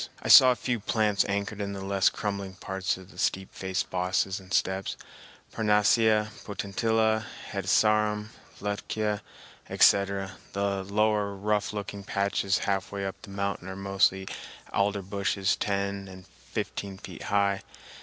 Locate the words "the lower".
10.53-11.35